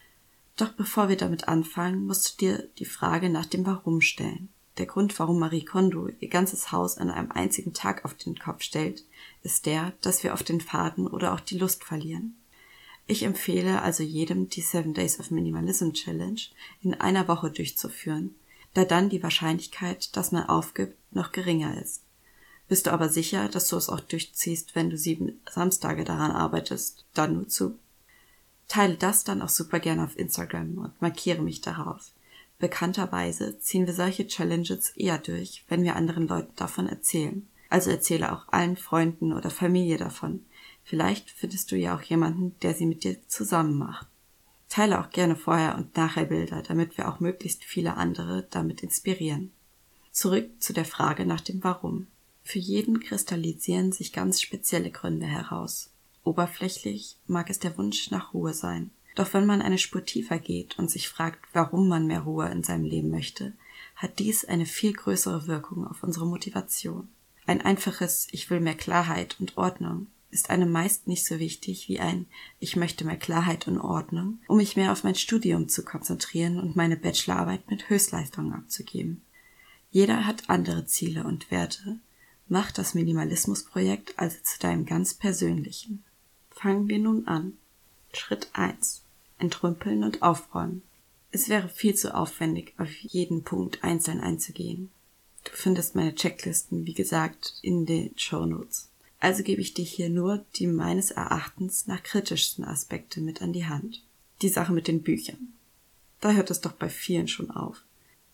Doch 0.57 0.75
bevor 0.75 1.09
wir 1.09 1.17
damit 1.17 1.49
anfangen, 1.49 2.05
musst 2.05 2.35
du 2.43 2.45
dir 2.45 2.69
die 2.79 2.85
Frage 2.85 3.31
nach 3.31 3.47
dem 3.47 3.65
Warum 3.65 4.03
stellen. 4.03 4.51
Der 4.81 4.87
Grund, 4.87 5.19
warum 5.19 5.39
Marie 5.39 5.63
Kondo 5.63 6.09
ihr 6.21 6.31
ganzes 6.31 6.73
Haus 6.73 6.97
an 6.97 7.11
einem 7.11 7.31
einzigen 7.33 7.75
Tag 7.75 8.07
auf 8.07 8.15
den 8.15 8.39
Kopf 8.39 8.63
stellt, 8.63 9.05
ist 9.43 9.67
der, 9.67 9.93
dass 10.01 10.25
wir 10.25 10.33
auf 10.33 10.43
den 10.43 10.63
Faden 10.63 11.07
oder 11.07 11.35
auch 11.35 11.41
die 11.41 11.59
Lust 11.59 11.85
verlieren. 11.85 12.35
Ich 13.07 13.25
empfehle 13.25 13.83
also 13.83 14.03
jedem, 14.03 14.49
die 14.49 14.63
Seven 14.63 14.95
Days 14.95 15.21
of 15.21 15.31
Minimalism 15.31 15.91
Challenge 15.91 16.41
in 16.81 16.95
einer 16.95 17.29
Woche 17.29 17.51
durchzuführen, 17.51 18.35
da 18.73 18.87
dann 18.87 19.11
die 19.11 19.23
Wahrscheinlichkeit, 19.23 20.17
dass 20.17 20.33
man 20.33 20.49
aufgibt, 20.49 20.97
noch 21.13 21.31
geringer 21.31 21.79
ist. 21.79 22.01
Bist 22.67 22.87
du 22.87 22.91
aber 22.91 23.11
sicher, 23.11 23.51
dass 23.51 23.69
du 23.69 23.77
es 23.77 23.91
auch 23.91 24.01
durchziehst, 24.01 24.75
wenn 24.75 24.89
du 24.89 24.97
sieben 24.97 25.43
Samstage 25.51 26.05
daran 26.05 26.31
arbeitest, 26.31 27.05
dann 27.13 27.35
nur 27.35 27.49
zu. 27.49 27.79
Teile 28.67 28.95
das 28.95 29.25
dann 29.25 29.43
auch 29.43 29.51
super 29.51 29.79
gerne 29.79 30.05
auf 30.05 30.19
Instagram 30.19 30.79
und 30.79 31.03
markiere 31.03 31.43
mich 31.43 31.61
darauf. 31.61 32.13
Bekannterweise 32.61 33.59
ziehen 33.59 33.87
wir 33.87 33.95
solche 33.95 34.27
Challenges 34.27 34.91
eher 34.91 35.19
durch, 35.19 35.65
wenn 35.69 35.83
wir 35.83 35.97
anderen 35.97 36.29
Leuten 36.29 36.55
davon 36.57 36.87
erzählen. 36.87 37.49
Also 37.71 37.91
erzähle 37.91 38.33
auch 38.33 38.49
allen 38.49 38.77
Freunden 38.77 39.33
oder 39.33 39.49
Familie 39.49 39.97
davon. 39.97 40.45
Vielleicht 40.85 41.31
findest 41.31 41.73
du 41.73 41.77
ja 41.77 41.97
auch 41.97 42.03
jemanden, 42.03 42.55
der 42.61 42.75
sie 42.75 42.85
mit 42.85 43.03
dir 43.03 43.17
zusammen 43.29 43.79
macht. 43.79 44.07
Teile 44.69 45.01
auch 45.01 45.11
gerne 45.11 45.37
vorher 45.37 45.77
und 45.77 45.97
nachher 45.97 46.27
Bilder, 46.27 46.63
damit 46.63 46.99
wir 46.99 47.09
auch 47.09 47.19
möglichst 47.19 47.65
viele 47.65 47.97
andere 47.97 48.47
damit 48.51 48.83
inspirieren. 48.83 49.53
Zurück 50.13 50.51
zu 50.61 50.73
der 50.73 50.85
Frage 50.85 51.25
nach 51.25 51.41
dem 51.41 51.65
Warum. 51.65 52.09
Für 52.43 52.59
jeden 52.59 53.01
kristallisieren 53.01 53.93
sich 53.93 54.13
ganz 54.13 54.41
spezielle 54.41 54.91
Gründe 54.91 55.27
heraus. 55.27 55.91
Oberflächlich 56.25 57.17
mag 57.27 57.49
es 57.49 57.59
der 57.59 57.79
Wunsch 57.79 58.11
nach 58.11 58.35
Ruhe 58.35 58.53
sein. 58.53 58.91
Doch 59.15 59.33
wenn 59.35 59.47
man 59.47 59.63
eine 59.63 59.79
Spur 59.79 60.05
tiefer 60.05 60.39
geht 60.39 60.79
und 60.79 60.91
sich 60.91 61.09
fragt, 61.09 61.41
warum 61.53 61.89
man 61.89 62.07
mehr 62.07 62.21
Ruhe 62.21 62.49
in 62.49 62.63
seinem 62.63 62.85
Leben 62.85 63.11
möchte, 63.11 63.53
hat 63.97 64.19
dies 64.19 64.45
eine 64.45 64.67
viel 64.67 64.93
größere 64.93 65.47
Wirkung 65.47 65.87
auf 65.87 66.03
unsere 66.03 66.27
Motivation. 66.27 67.09
Ein 67.47 67.61
einfaches 67.61 68.29
Ich 68.31 68.49
will 68.51 68.61
mehr 68.61 68.77
Klarheit 68.77 69.37
und 69.41 69.59
Ordnung 69.59 70.07
ist 70.31 70.51
einem 70.51 70.71
meist 70.71 71.09
nicht 71.09 71.27
so 71.27 71.39
wichtig 71.39 71.89
wie 71.89 72.01
ein 72.01 72.27
Ich 72.59 72.77
möchte 72.77 73.05
mehr 73.05 73.17
Klarheit 73.17 73.67
und 73.67 73.79
Ordnung, 73.81 74.39
um 74.47 74.59
mich 74.59 74.77
mehr 74.77 74.93
auf 74.93 75.05
mein 75.05 75.15
Studium 75.15 75.69
zu 75.69 75.85
konzentrieren 75.85 76.59
und 76.59 76.77
meine 76.77 76.97
Bachelorarbeit 76.97 77.69
mit 77.71 77.89
Höchstleistungen 77.89 78.53
abzugeben. 78.53 79.23
Jeder 79.91 80.27
hat 80.27 80.49
andere 80.49 80.87
Ziele 80.87 81.25
und 81.25 81.51
Werte. 81.51 81.99
Mach 82.49 82.71
das 82.71 82.95
Minimalismusprojekt 82.95 84.19
also 84.19 84.37
zu 84.43 84.59
deinem 84.61 84.87
ganz 84.87 85.15
persönlichen. 85.15 86.05
Fangen 86.51 86.89
wir 86.89 86.99
nun 86.99 87.27
an. 87.27 87.55
Schritt 88.13 88.49
1 88.53 89.03
entrümpeln 89.39 90.05
und 90.05 90.23
aufräumen. 90.23 90.83
Es 91.33 91.49
wäre 91.49 91.69
viel 91.69 91.95
zu 91.95 92.15
aufwendig, 92.15 92.75
auf 92.79 92.91
jeden 93.03 93.43
Punkt 93.45 93.83
einzeln 93.85 94.21
einzugehen. 94.21 94.91
Du 95.45 95.53
findest 95.53 95.95
meine 95.95 96.15
Checklisten, 96.15 96.87
wie 96.87 96.95
gesagt, 96.95 97.55
in 97.63 97.87
den 97.87 98.17
Show 98.19 98.45
Notes. 98.45 98.89
Also 99.21 99.43
gebe 99.43 99.61
ich 99.61 99.75
dir 99.75 99.85
hier 99.85 100.09
nur 100.09 100.45
die 100.57 100.67
meines 100.67 101.11
Erachtens 101.11 101.87
nach 101.87 102.03
kritischsten 102.03 102.65
Aspekte 102.65 103.21
mit 103.21 103.43
an 103.43 103.53
die 103.53 103.67
Hand. 103.67 104.03
Die 104.43 104.49
Sache 104.49 104.73
mit 104.73 104.89
den 104.89 105.03
Büchern. 105.03 105.55
Da 106.21 106.33
hört 106.33 106.51
es 106.51 106.61
doch 106.61 106.73
bei 106.73 106.89
vielen 106.89 107.29
schon 107.29 107.51
auf. 107.51 107.83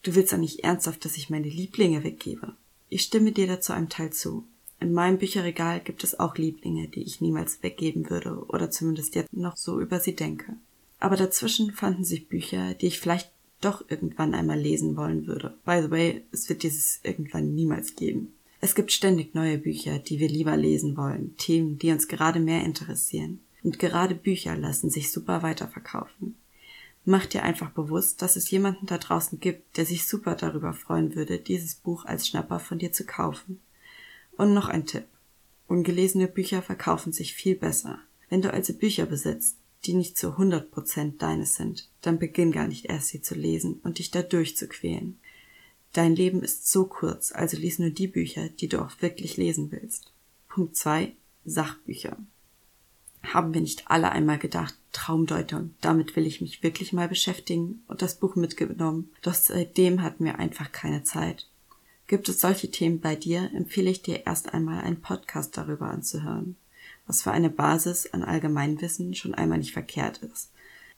Du 0.02 0.14
willst 0.14 0.33
doch 0.33 0.38
nicht 0.38 0.61
ernsthaft, 0.61 1.04
dass 1.04 1.16
ich 1.16 1.30
meine 1.30 1.49
Lieblinge 1.49 2.04
weggebe. 2.04 2.54
Ich 2.88 3.02
stimme 3.02 3.33
dir 3.33 3.47
dazu 3.47 3.73
einem 3.73 3.88
Teil 3.88 4.12
zu. 4.12 4.47
In 4.87 4.93
meinem 4.93 5.19
Bücherregal 5.19 5.81
gibt 5.81 6.05
es 6.05 6.21
auch 6.21 6.37
Lieblinge, 6.37 6.87
die 6.87 7.02
ich 7.02 7.21
niemals 7.21 7.62
weggeben 7.62 8.09
würde 8.09 8.45
oder 8.47 8.71
zumindest 8.71 9.16
jetzt 9.16 9.33
noch 9.33 9.57
so 9.57 9.81
über 9.81 9.99
sie 9.99 10.14
denke 10.14 10.57
aber 10.99 11.16
dazwischen 11.16 11.73
fanden 11.73 12.05
sich 12.05 12.28
Bücher, 12.28 12.75
die 12.75 12.87
ich 12.87 13.00
vielleicht 13.00 13.31
doch 13.61 13.85
irgendwann 13.88 14.35
einmal 14.35 14.59
lesen 14.59 14.97
wollen 14.97 15.26
würde. 15.26 15.55
By 15.64 15.81
the 15.83 15.90
way, 15.90 16.23
es 16.33 16.49
wird 16.49 16.62
dieses 16.62 17.00
irgendwann 17.02 17.55
niemals 17.55 17.97
geben. 17.97 18.33
Es 18.61 18.75
gibt 18.75 18.93
ständig 18.93 19.35
neue 19.35 19.59
Bücher, 19.59 19.99
die 19.99 20.19
wir 20.19 20.28
lieber 20.28 20.57
lesen 20.57 20.97
wollen, 20.97 21.37
Themen, 21.37 21.78
die 21.78 21.90
uns 21.90 22.09
gerade 22.09 22.40
mehr 22.40 22.64
interessieren. 22.64 23.40
Und 23.62 23.78
gerade 23.78 24.14
Bücher 24.14 24.57
lassen 24.57 24.90
sich 24.90 25.12
super 25.12 25.43
weiterverkaufen. 25.43 26.37
Mach 27.05 27.26
dir 27.26 27.45
einfach 27.45 27.71
bewusst, 27.71 28.21
dass 28.23 28.37
es 28.37 28.50
jemanden 28.50 28.87
da 28.87 28.99
draußen 28.99 29.38
gibt, 29.38 29.76
der 29.76 29.87
sich 29.87 30.09
super 30.09 30.35
darüber 30.35 30.73
freuen 30.73 31.14
würde, 31.14 31.38
dieses 31.38 31.76
Buch 31.76 32.05
als 32.05 32.26
Schnapper 32.26 32.59
von 32.59 32.78
dir 32.78 32.93
zu 32.93 33.05
kaufen. 33.05 33.61
Und 34.37 34.55
noch 34.55 34.69
ein 34.69 34.87
Tipp. 34.87 35.07
Ungelesene 35.69 36.28
Bücher 36.28 36.62
verkaufen 36.62 37.12
sich 37.12 37.35
viel 37.35 37.57
besser. 37.57 37.99
Wenn 38.28 38.43
du 38.43 38.52
also 38.52 38.73
Bücher 38.73 39.07
besitzt, 39.07 39.57
die 39.85 39.95
nicht 39.95 40.19
zu 40.19 40.33
100 40.33 40.71
Prozent 40.71 41.23
deines 41.23 41.55
sind, 41.55 41.88
dann 42.02 42.19
beginn 42.19 42.52
gar 42.52 42.66
nicht 42.66 42.87
erst 42.87 43.09
sie 43.09 43.23
zu 43.23 43.35
lesen 43.35 43.81
und 43.83 43.99
dich 43.99 44.11
da 44.11 44.23
durchzuquälen. 44.23 45.19
Dein 45.93 46.14
Leben 46.14 46.43
ist 46.43 46.71
so 46.71 46.85
kurz, 46.85 47.33
also 47.33 47.57
lies 47.57 47.78
nur 47.78 47.90
die 47.90 48.09
Bücher, 48.09 48.49
die 48.49 48.69
du 48.69 48.81
auch 48.81 48.90
wirklich 49.00 49.37
lesen 49.37 49.71
willst. 49.73 50.12
Punkt 50.49 50.76
2. 50.76 51.12
Sachbücher. 51.45 52.19
Haben 53.23 53.55
wir 53.55 53.61
nicht 53.61 53.90
alle 53.90 54.12
einmal 54.12 54.38
gedacht, 54.38 54.75
Traumdeutung, 54.93 55.75
damit 55.81 56.14
will 56.16 56.26
ich 56.26 56.40
mich 56.40 56.62
wirklich 56.62 56.93
mal 56.93 57.09
beschäftigen 57.09 57.83
und 57.88 58.02
das 58.02 58.16
Buch 58.16 58.37
mitgenommen, 58.37 59.11
doch 59.23 59.35
seitdem 59.35 60.02
hatten 60.02 60.25
wir 60.25 60.38
einfach 60.38 60.71
keine 60.71 61.02
Zeit. 61.02 61.49
Gibt 62.08 62.28
es 62.28 62.40
solche 62.40 62.70
Themen 62.70 63.00
bei 63.00 63.16
dir, 63.16 63.50
empfehle 63.52 63.90
ich 63.90 64.00
dir 64.00 64.26
erst 64.26 64.54
einmal 64.54 64.84
einen 64.84 65.00
Podcast 65.00 65.56
darüber 65.56 65.90
anzuhören, 65.90 66.56
was 67.06 67.22
für 67.22 67.32
eine 67.32 67.50
Basis 67.50 68.06
an 68.12 68.22
Allgemeinwissen 68.22 69.14
schon 69.14 69.34
einmal 69.34 69.58
nicht 69.58 69.72
verkehrt 69.72 70.18
ist. 70.18 70.50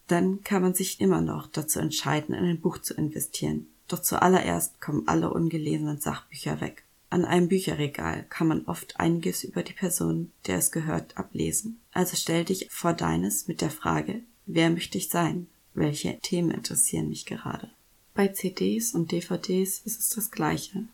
Dann 0.06 0.42
kann 0.42 0.62
man 0.62 0.74
sich 0.74 1.00
immer 1.00 1.22
noch 1.22 1.46
dazu 1.46 1.78
entscheiden, 1.80 2.34
in 2.34 2.44
ein 2.44 2.60
Buch 2.60 2.78
zu 2.78 2.92
investieren. 2.94 3.68
Doch 3.88 4.00
zuallererst 4.00 4.82
kommen 4.82 5.08
alle 5.08 5.32
ungelesenen 5.32 5.98
Sachbücher 5.98 6.60
weg. 6.60 6.84
An 7.10 7.24
einem 7.24 7.48
Bücherregal 7.48 8.26
kann 8.28 8.48
man 8.48 8.66
oft 8.66 9.00
einiges 9.00 9.44
über 9.44 9.62
die 9.62 9.72
Person, 9.72 10.30
der 10.46 10.58
es 10.58 10.72
gehört, 10.72 11.16
ablesen. 11.16 11.80
Also 11.92 12.16
stell 12.16 12.44
dich 12.44 12.68
vor 12.70 12.92
deines 12.92 13.48
mit 13.48 13.62
der 13.62 13.70
Frage, 13.70 14.20
wer 14.44 14.68
möchte 14.68 14.98
ich 14.98 15.08
sein? 15.08 15.46
Welche 15.72 16.18
Themen 16.20 16.50
interessieren 16.50 17.08
mich 17.08 17.24
gerade? 17.24 17.70
Bei 18.12 18.28
CDs 18.28 18.92
und 18.92 19.10
DVDs 19.10 19.78
ist 19.78 20.00
es 20.00 20.10
das 20.10 20.30
Gleiche. 20.30 20.84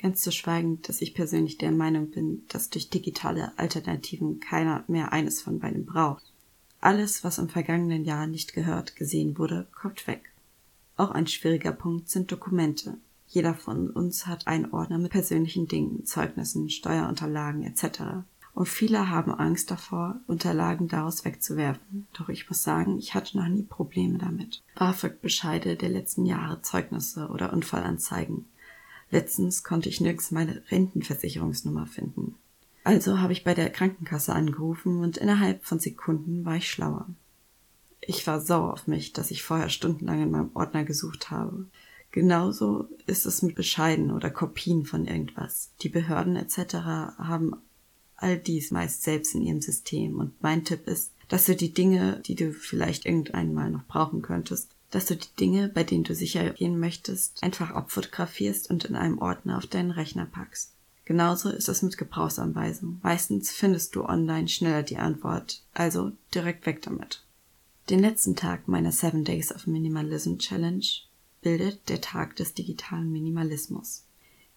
Ganz 0.00 0.22
zu 0.22 0.32
schweigen, 0.32 0.80
dass 0.82 1.02
ich 1.02 1.14
persönlich 1.14 1.58
der 1.58 1.72
Meinung 1.72 2.10
bin, 2.10 2.44
dass 2.48 2.70
durch 2.70 2.88
digitale 2.88 3.52
Alternativen 3.58 4.40
keiner 4.40 4.82
mehr 4.88 5.12
eines 5.12 5.42
von 5.42 5.60
beiden 5.60 5.84
braucht. 5.84 6.24
Alles, 6.80 7.22
was 7.22 7.36
im 7.36 7.50
vergangenen 7.50 8.04
Jahr 8.06 8.26
nicht 8.26 8.54
gehört, 8.54 8.96
gesehen 8.96 9.36
wurde, 9.36 9.66
kommt 9.74 10.06
weg. 10.06 10.32
Auch 10.96 11.10
ein 11.10 11.26
schwieriger 11.26 11.72
Punkt 11.72 12.08
sind 12.08 12.32
Dokumente. 12.32 12.96
Jeder 13.28 13.54
von 13.54 13.90
uns 13.90 14.26
hat 14.26 14.46
einen 14.46 14.72
Ordner 14.72 14.98
mit 14.98 15.12
persönlichen 15.12 15.68
Dingen, 15.68 16.06
Zeugnissen, 16.06 16.70
Steuerunterlagen 16.70 17.62
etc. 17.62 18.24
Und 18.54 18.68
viele 18.68 19.10
haben 19.10 19.32
Angst 19.32 19.70
davor, 19.70 20.20
Unterlagen 20.26 20.88
daraus 20.88 21.24
wegzuwerfen. 21.24 22.06
Doch 22.14 22.28
ich 22.30 22.48
muss 22.48 22.62
sagen, 22.62 22.98
ich 22.98 23.14
hatte 23.14 23.36
noch 23.36 23.48
nie 23.48 23.62
Probleme 23.62 24.18
damit. 24.18 24.62
BAföG-Bescheide 24.74 25.76
der 25.76 25.90
letzten 25.90 26.24
Jahre, 26.24 26.62
Zeugnisse 26.62 27.28
oder 27.28 27.52
Unfallanzeigen. 27.52 28.46
Letztens 29.10 29.64
konnte 29.64 29.88
ich 29.88 30.00
nirgends 30.00 30.30
meine 30.30 30.62
Rentenversicherungsnummer 30.70 31.86
finden. 31.86 32.36
Also 32.84 33.18
habe 33.18 33.32
ich 33.32 33.44
bei 33.44 33.54
der 33.54 33.70
Krankenkasse 33.70 34.32
angerufen 34.32 35.00
und 35.00 35.16
innerhalb 35.16 35.64
von 35.64 35.80
Sekunden 35.80 36.44
war 36.44 36.56
ich 36.56 36.70
schlauer. 36.70 37.06
Ich 38.00 38.26
war 38.26 38.40
sauer 38.40 38.72
auf 38.72 38.86
mich, 38.86 39.12
dass 39.12 39.30
ich 39.30 39.42
vorher 39.42 39.68
stundenlang 39.68 40.22
in 40.22 40.30
meinem 40.30 40.50
Ordner 40.54 40.84
gesucht 40.84 41.30
habe. 41.30 41.66
Genauso 42.12 42.88
ist 43.06 43.26
es 43.26 43.42
mit 43.42 43.54
Bescheiden 43.54 44.10
oder 44.10 44.30
Kopien 44.30 44.84
von 44.84 45.06
irgendwas. 45.06 45.70
Die 45.82 45.88
Behörden 45.88 46.36
etc. 46.36 46.74
haben 47.18 47.54
all 48.16 48.38
dies 48.38 48.70
meist 48.70 49.02
selbst 49.02 49.34
in 49.34 49.42
ihrem 49.42 49.60
System 49.60 50.18
und 50.18 50.42
mein 50.42 50.64
Tipp 50.64 50.86
ist, 50.86 51.12
dass 51.28 51.46
du 51.46 51.54
die 51.54 51.72
Dinge, 51.72 52.20
die 52.26 52.34
du 52.34 52.52
vielleicht 52.52 53.06
irgendeinmal 53.06 53.70
noch 53.70 53.86
brauchen 53.86 54.22
könntest, 54.22 54.74
dass 54.90 55.06
du 55.06 55.16
die 55.16 55.34
Dinge, 55.38 55.68
bei 55.68 55.84
denen 55.84 56.04
du 56.04 56.14
sicher 56.14 56.50
gehen 56.50 56.78
möchtest, 56.78 57.42
einfach 57.42 57.70
abfotografierst 57.70 58.70
und 58.70 58.84
in 58.84 58.96
einem 58.96 59.18
Ordner 59.18 59.58
auf 59.58 59.66
deinen 59.66 59.90
Rechner 59.90 60.26
packst. 60.26 60.72
Genauso 61.04 61.50
ist 61.50 61.68
es 61.68 61.82
mit 61.82 61.98
Gebrauchsanweisungen. 61.98 63.00
Meistens 63.02 63.50
findest 63.50 63.96
du 63.96 64.04
online 64.04 64.48
schneller 64.48 64.82
die 64.82 64.98
Antwort, 64.98 65.62
also 65.74 66.12
direkt 66.34 66.66
weg 66.66 66.82
damit. 66.82 67.24
Den 67.88 67.98
letzten 67.98 68.36
Tag 68.36 68.68
meiner 68.68 68.92
Seven 68.92 69.24
Days 69.24 69.52
of 69.52 69.66
Minimalism 69.66 70.36
Challenge 70.36 70.86
bildet 71.42 71.88
der 71.88 72.00
Tag 72.00 72.36
des 72.36 72.54
digitalen 72.54 73.10
Minimalismus. 73.10 74.04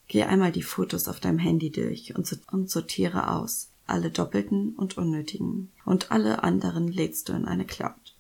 Geh 0.07 0.23
einmal 0.23 0.51
die 0.51 0.61
Fotos 0.61 1.07
auf 1.07 1.19
deinem 1.19 1.39
Handy 1.39 1.71
durch 1.71 2.13
und, 2.15 2.69
sortiere 2.69 3.31
aus, 3.31 3.69
alle 3.87 4.11
doppelten 4.11 4.75
und 4.75 4.97
unnötigen, 4.97 5.71
und 5.85 6.11
alle 6.11 6.43
anderen 6.43 6.87
lädst 6.87 7.29
du 7.29 7.33
in 7.33 7.45
eine 7.45 7.65
Cloud. 7.65 8.12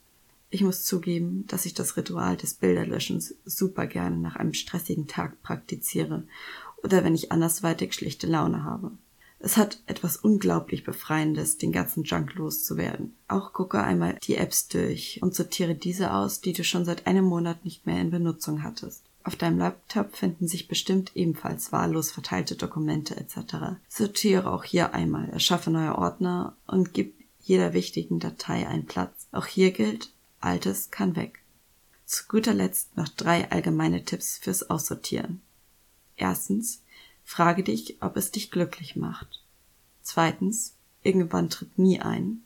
Ich 0.53 0.61
muss 0.61 0.85
zugeben, 0.85 1.45
dass 1.47 1.65
ich 1.65 1.73
das 1.73 1.97
Ritual 1.97 2.37
des 2.37 2.53
Bilderlöschens 2.53 3.33
super 3.43 3.87
gerne 3.87 4.17
nach 4.17 4.35
einem 4.35 4.53
stressigen 4.53 5.07
Tag 5.07 5.41
praktiziere 5.41 6.27
oder 6.83 7.03
wenn 7.03 7.15
ich 7.15 7.31
andersweitig 7.31 7.95
schlichte 7.95 8.27
Laune 8.27 8.63
habe. 8.63 8.91
Es 9.39 9.57
hat 9.57 9.81
etwas 9.87 10.15
unglaublich 10.15 10.83
Befreiendes, 10.83 11.57
den 11.57 11.71
ganzen 11.71 12.03
Junk 12.03 12.35
loszuwerden. 12.35 13.15
Auch 13.27 13.51
gucke 13.51 13.81
einmal 13.81 14.19
die 14.21 14.35
Apps 14.35 14.67
durch 14.67 15.17
und 15.23 15.33
sortiere 15.33 15.73
diese 15.73 16.13
aus, 16.13 16.39
die 16.39 16.53
du 16.53 16.63
schon 16.63 16.85
seit 16.85 17.07
einem 17.07 17.25
Monat 17.25 17.65
nicht 17.65 17.87
mehr 17.87 17.99
in 17.99 18.11
Benutzung 18.11 18.61
hattest. 18.61 19.01
Auf 19.23 19.35
deinem 19.35 19.57
Laptop 19.57 20.15
finden 20.15 20.47
sich 20.47 20.67
bestimmt 20.67 21.15
ebenfalls 21.15 21.71
wahllos 21.71 22.11
verteilte 22.11 22.55
Dokumente 22.55 23.17
etc. 23.17 23.79
Sortiere 23.89 24.51
auch 24.51 24.65
hier 24.65 24.93
einmal, 24.93 25.29
erschaffe 25.29 25.71
neue 25.71 25.97
Ordner 25.97 26.55
und 26.67 26.93
gib 26.93 27.15
jeder 27.41 27.73
wichtigen 27.73 28.19
Datei 28.19 28.67
einen 28.67 28.85
Platz. 28.85 29.27
Auch 29.31 29.47
hier 29.47 29.71
gilt, 29.71 30.13
Altes 30.43 30.91
kann 30.91 31.15
weg. 31.15 31.39
Zu 32.05 32.25
guter 32.27 32.53
Letzt 32.53 32.97
noch 32.97 33.09
drei 33.09 33.49
allgemeine 33.49 34.03
Tipps 34.03 34.37
fürs 34.37 34.69
Aussortieren. 34.69 35.41
Erstens, 36.15 36.83
Frage 37.23 37.63
dich, 37.63 37.97
ob 38.01 38.17
es 38.17 38.31
dich 38.31 38.51
glücklich 38.51 38.95
macht. 38.95 39.43
Zweitens, 40.01 40.75
irgendwann 41.01 41.49
tritt 41.49 41.79
nie 41.79 41.99
ein. 41.99 42.43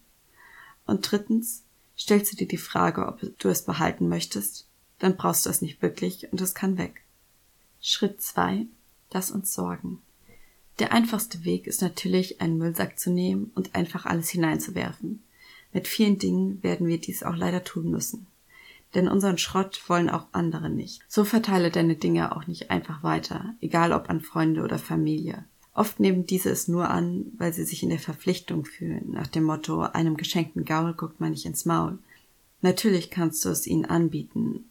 Und 0.86 1.12
drittens, 1.12 1.64
stellst 1.98 2.32
du 2.32 2.38
dir 2.38 2.48
die 2.48 2.58
Frage, 2.58 3.08
ob 3.08 3.20
du 3.40 3.50
es 3.50 3.64
behalten 3.64 4.08
möchtest, 4.08 4.68
dann 5.00 5.18
brauchst 5.18 5.46
du 5.46 5.50
es 5.50 5.62
nicht 5.62 5.82
wirklich 5.82 6.32
und 6.32 6.40
es 6.42 6.56
kann 6.56 6.78
weg. 6.78 7.04
Schritt 7.82 8.22
zwei: 8.22 8.68
Lass 9.12 9.32
uns 9.32 9.54
sorgen. 9.54 10.02
Der 10.80 10.94
einfachste 10.94 11.44
Weg 11.44 11.66
ist 11.66 11.82
natürlich, 11.82 12.40
einen 12.40 12.58
Müllsack 12.58 13.00
zu 13.00 13.10
nehmen 13.10 13.52
und 13.56 13.76
einfach 13.76 14.06
alles 14.06 14.30
hineinzuwerfen. 14.30 15.24
Mit 15.78 15.88
vielen 15.88 16.18
Dingen 16.18 16.64
werden 16.64 16.88
wir 16.88 16.98
dies 16.98 17.22
auch 17.22 17.36
leider 17.36 17.64
tun 17.64 17.92
müssen 17.92 18.26
denn 18.96 19.08
unseren 19.08 19.38
Schrott 19.38 19.82
wollen 19.88 20.10
auch 20.10 20.26
andere 20.32 20.70
nicht. 20.70 21.02
So 21.08 21.24
verteile 21.24 21.72
deine 21.72 21.96
Dinge 21.96 22.36
auch 22.36 22.48
nicht 22.48 22.72
einfach 22.72 23.04
weiter, 23.04 23.54
egal 23.62 23.92
ob 23.92 24.10
an 24.10 24.22
Freunde 24.22 24.64
oder 24.64 24.80
Familie. 24.80 25.46
Oft 25.74 26.00
nehmen 26.00 26.26
diese 26.26 26.50
es 26.50 26.68
nur 26.68 26.90
an, 26.90 27.26
weil 27.38 27.54
sie 27.54 27.64
sich 27.64 27.84
in 27.84 27.90
der 27.90 28.00
Verpflichtung 28.00 28.66
fühlen, 28.66 29.12
nach 29.12 29.28
dem 29.28 29.44
Motto, 29.44 29.82
einem 29.82 30.18
geschenkten 30.18 30.66
Gaul 30.66 30.94
guckt 30.94 31.20
man 31.20 31.32
nicht 31.32 31.46
ins 31.46 31.66
Maul. 31.66 32.00
Natürlich 32.62 33.12
kannst 33.12 33.46
du 33.46 33.50
es 33.50 33.68
ihnen 33.68 33.86
anbieten, 33.86 34.66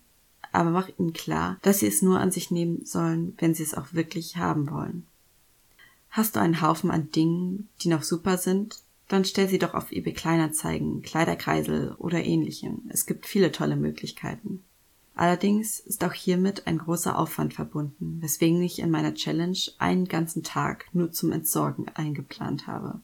aber 0.51 0.71
mach 0.71 0.89
ihnen 0.99 1.13
klar, 1.13 1.59
dass 1.63 1.79
sie 1.79 1.87
es 1.87 2.03
nur 2.03 2.19
an 2.19 2.33
sich 2.33 2.51
nehmen 2.51 2.85
sollen, 2.85 3.35
wenn 3.39 3.55
sie 3.55 3.63
es 3.63 3.75
auch 3.75 3.93
wirklich 3.93 4.39
haben 4.39 4.69
wollen. 4.71 5.07
Hast 6.11 6.35
du 6.35 6.41
einen 6.41 6.63
Haufen 6.63 6.91
an 6.91 7.13
Dingen, 7.13 7.69
die 7.83 7.89
noch 7.89 8.03
super 8.03 8.39
sind, 8.39 8.81
dann 9.09 9.25
stell 9.25 9.49
sie 9.49 9.59
doch 9.59 9.75
auf 9.75 9.93
eBay 9.93 10.13
Kleinanzeigen, 10.13 11.03
Kleiderkreisel 11.03 11.95
oder 11.99 12.25
ähnlichem. 12.25 12.83
Es 12.89 13.07
gibt 13.07 13.27
viele 13.27 13.53
tolle 13.53 13.77
Möglichkeiten. 13.77 14.65
Allerdings 15.15 15.81
ist 15.81 16.05
auch 16.05 16.13
hiermit 16.13 16.67
ein 16.67 16.79
großer 16.79 17.19
Aufwand 17.19 17.55
verbunden, 17.55 18.19
weswegen 18.21 18.61
ich 18.63 18.81
in 18.81 18.91
meiner 18.91 19.15
Challenge 19.15 19.59
einen 19.79 20.07
ganzen 20.07 20.43
Tag 20.43 20.87
nur 20.93 21.11
zum 21.11 21.33
Entsorgen 21.33 21.89
eingeplant 21.95 22.67
habe. 22.67 23.01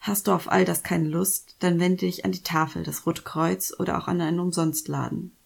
Hast 0.00 0.26
du 0.26 0.32
auf 0.32 0.50
all 0.50 0.64
das 0.64 0.82
keine 0.82 1.08
Lust, 1.08 1.56
dann 1.60 1.78
wende 1.78 2.06
dich 2.06 2.24
an 2.24 2.32
die 2.32 2.42
Tafel, 2.42 2.82
das 2.82 3.06
Rote 3.06 3.22
Kreuz 3.22 3.72
oder 3.78 3.98
auch 3.98 4.08
an 4.08 4.20
einen 4.20 4.40
Umsonstladen. 4.40 5.36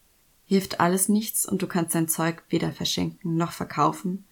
Hilft 0.46 0.80
alles 0.80 1.08
nichts 1.08 1.44
und 1.44 1.60
du 1.60 1.66
kannst 1.66 1.94
dein 1.94 2.08
Zeug 2.08 2.44
weder 2.48 2.72
verschenken 2.72 3.36
noch 3.36 3.52
verkaufen, 3.52 4.24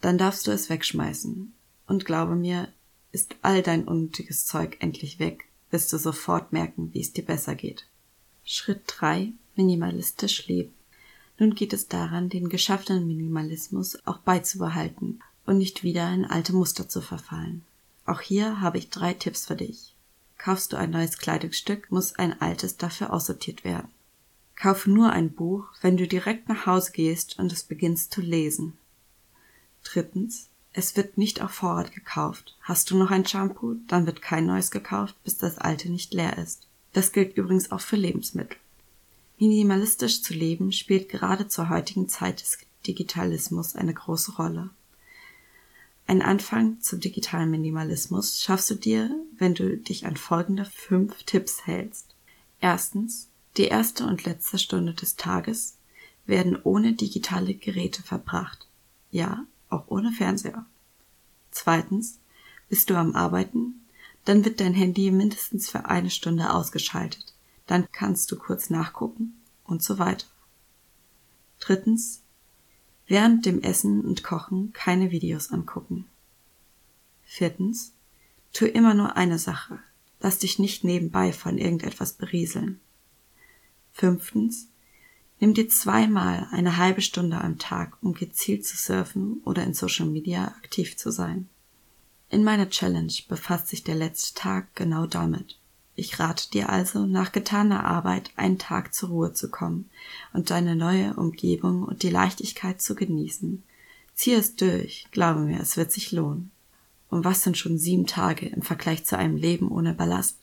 dann 0.00 0.18
darfst 0.18 0.46
du 0.46 0.50
es 0.50 0.70
wegschmeißen. 0.70 1.52
Und 1.86 2.04
glaube 2.04 2.34
mir, 2.34 2.68
ist 3.12 3.36
all 3.42 3.62
dein 3.62 3.86
unnötiges 3.86 4.46
Zeug 4.46 4.76
endlich 4.80 5.18
weg, 5.18 5.46
wirst 5.70 5.92
du 5.92 5.98
sofort 5.98 6.52
merken, 6.52 6.90
wie 6.92 7.00
es 7.00 7.12
dir 7.12 7.24
besser 7.24 7.54
geht. 7.54 7.86
Schritt 8.44 8.82
3. 8.86 9.32
Minimalistisch 9.56 10.46
leben. 10.46 10.72
Nun 11.38 11.54
geht 11.54 11.72
es 11.72 11.88
daran, 11.88 12.28
den 12.28 12.48
geschaffenen 12.48 13.06
Minimalismus 13.06 13.98
auch 14.06 14.18
beizubehalten 14.18 15.22
und 15.46 15.58
nicht 15.58 15.82
wieder 15.82 16.12
in 16.12 16.24
alte 16.24 16.52
Muster 16.52 16.88
zu 16.88 17.00
verfallen. 17.00 17.64
Auch 18.04 18.20
hier 18.20 18.60
habe 18.60 18.78
ich 18.78 18.90
drei 18.90 19.14
Tipps 19.14 19.46
für 19.46 19.56
dich. 19.56 19.94
Kaufst 20.36 20.72
du 20.72 20.76
ein 20.76 20.90
neues 20.90 21.18
Kleidungsstück, 21.18 21.90
muss 21.90 22.14
ein 22.14 22.40
altes 22.40 22.76
dafür 22.76 23.12
aussortiert 23.12 23.64
werden. 23.64 23.88
Kaufe 24.54 24.90
nur 24.90 25.10
ein 25.10 25.32
Buch, 25.32 25.64
wenn 25.80 25.96
du 25.96 26.06
direkt 26.06 26.48
nach 26.50 26.66
Hause 26.66 26.92
gehst 26.92 27.38
und 27.38 27.50
es 27.50 27.62
beginnst 27.62 28.12
zu 28.12 28.20
lesen. 28.20 28.76
Drittens. 29.82 30.49
Es 30.72 30.96
wird 30.96 31.18
nicht 31.18 31.42
auf 31.42 31.50
Vorrat 31.50 31.92
gekauft. 31.92 32.56
Hast 32.62 32.90
du 32.90 32.96
noch 32.96 33.10
ein 33.10 33.26
Shampoo, 33.26 33.76
dann 33.88 34.06
wird 34.06 34.22
kein 34.22 34.46
neues 34.46 34.70
gekauft, 34.70 35.16
bis 35.24 35.36
das 35.36 35.58
alte 35.58 35.90
nicht 35.90 36.14
leer 36.14 36.38
ist. 36.38 36.68
Das 36.92 37.12
gilt 37.12 37.36
übrigens 37.36 37.72
auch 37.72 37.80
für 37.80 37.96
Lebensmittel. 37.96 38.56
Minimalistisch 39.38 40.22
zu 40.22 40.34
leben 40.34 40.70
spielt 40.70 41.08
gerade 41.08 41.48
zur 41.48 41.70
heutigen 41.70 42.08
Zeit 42.08 42.40
des 42.40 42.58
Digitalismus 42.86 43.74
eine 43.74 43.94
große 43.94 44.36
Rolle. 44.36 44.70
Ein 46.06 46.22
Anfang 46.22 46.80
zum 46.80 47.00
digitalen 47.00 47.50
Minimalismus 47.50 48.42
schaffst 48.42 48.70
du 48.70 48.74
dir, 48.74 49.10
wenn 49.38 49.54
du 49.54 49.76
dich 49.76 50.06
an 50.06 50.16
folgende 50.16 50.64
fünf 50.64 51.22
Tipps 51.22 51.66
hältst. 51.66 52.14
Erstens, 52.60 53.28
die 53.56 53.66
erste 53.66 54.04
und 54.06 54.24
letzte 54.24 54.58
Stunde 54.58 54.94
des 54.94 55.16
Tages 55.16 55.76
werden 56.26 56.58
ohne 56.62 56.92
digitale 56.92 57.54
Geräte 57.54 58.02
verbracht. 58.02 58.66
Ja, 59.10 59.46
auch 59.70 59.84
ohne 59.88 60.12
Fernseher. 60.12 60.66
Zweitens, 61.50 62.18
bist 62.68 62.90
du 62.90 62.96
am 62.96 63.14
Arbeiten, 63.14 63.80
dann 64.24 64.44
wird 64.44 64.60
dein 64.60 64.74
Handy 64.74 65.10
mindestens 65.10 65.70
für 65.70 65.86
eine 65.86 66.10
Stunde 66.10 66.52
ausgeschaltet. 66.52 67.34
Dann 67.66 67.88
kannst 67.92 68.30
du 68.30 68.36
kurz 68.36 68.70
nachgucken 68.70 69.40
und 69.64 69.82
so 69.82 69.98
weiter. 69.98 70.26
Drittens, 71.58 72.22
während 73.06 73.46
dem 73.46 73.62
Essen 73.62 74.02
und 74.02 74.22
Kochen 74.22 74.72
keine 74.72 75.10
Videos 75.10 75.50
angucken. 75.50 76.06
Viertens, 77.24 77.92
tu 78.52 78.66
immer 78.66 78.94
nur 78.94 79.16
eine 79.16 79.38
Sache. 79.38 79.78
Lass 80.20 80.38
dich 80.38 80.58
nicht 80.58 80.84
nebenbei 80.84 81.32
von 81.32 81.58
irgendetwas 81.58 82.12
berieseln. 82.12 82.80
Fünftens, 83.92 84.68
nimm 85.40 85.54
dir 85.54 85.68
zweimal 85.68 86.46
eine 86.52 86.76
halbe 86.76 87.00
Stunde 87.00 87.40
am 87.40 87.58
Tag, 87.58 87.96
um 88.02 88.12
gezielt 88.14 88.64
zu 88.64 88.76
surfen 88.76 89.40
oder 89.44 89.64
in 89.64 89.74
Social 89.74 90.06
Media 90.06 90.48
aktiv 90.62 90.96
zu 90.96 91.10
sein. 91.10 91.48
In 92.28 92.44
meiner 92.44 92.70
Challenge 92.70 93.12
befasst 93.28 93.68
sich 93.68 93.82
der 93.82 93.96
letzte 93.96 94.34
Tag 94.34 94.76
genau 94.76 95.06
damit. 95.06 95.58
Ich 95.96 96.18
rate 96.20 96.50
dir 96.50 96.70
also, 96.70 97.04
nach 97.04 97.32
getaner 97.32 97.84
Arbeit 97.84 98.30
einen 98.36 98.58
Tag 98.58 98.94
zur 98.94 99.08
Ruhe 99.08 99.32
zu 99.32 99.50
kommen 99.50 99.90
und 100.32 100.50
deine 100.50 100.76
neue 100.76 101.14
Umgebung 101.14 101.82
und 101.82 102.02
die 102.02 102.10
Leichtigkeit 102.10 102.80
zu 102.80 102.94
genießen. 102.94 103.62
Zieh 104.14 104.34
es 104.34 104.54
durch, 104.54 105.08
glaube 105.10 105.40
mir, 105.40 105.60
es 105.60 105.76
wird 105.76 105.90
sich 105.90 106.12
lohnen. 106.12 106.52
Und 107.08 107.24
was 107.24 107.42
sind 107.42 107.58
schon 107.58 107.76
sieben 107.76 108.06
Tage 108.06 108.46
im 108.46 108.62
Vergleich 108.62 109.04
zu 109.04 109.18
einem 109.18 109.36
Leben 109.36 109.68
ohne 109.68 109.92
Ballast? 109.92 110.36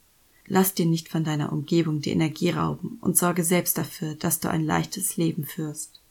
Lass 0.48 0.74
dir 0.74 0.86
nicht 0.86 1.10
von 1.10 1.24
deiner 1.24 1.52
Umgebung 1.52 2.02
die 2.02 2.12
Energie 2.12 2.52
rauben 2.52 2.98
und 3.02 3.18
sorge 3.18 3.44
selbst 3.44 3.78
dafür, 3.78 4.16
dass 4.16 4.40
du 4.40 4.50
ein 4.50 4.64
leichtes 4.64 5.18
Leben 5.18 5.44
führst. 5.44 6.02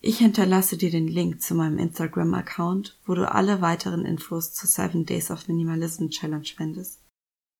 Ich 0.00 0.18
hinterlasse 0.18 0.76
dir 0.76 0.90
den 0.90 1.08
Link 1.08 1.42
zu 1.42 1.56
meinem 1.56 1.78
Instagram-Account, 1.78 2.96
wo 3.04 3.14
du 3.16 3.30
alle 3.30 3.60
weiteren 3.60 4.04
Infos 4.04 4.52
zur 4.52 4.68
7 4.68 5.06
Days 5.06 5.32
of 5.32 5.48
Minimalism 5.48 6.08
Challenge 6.08 6.48
findest, 6.56 7.00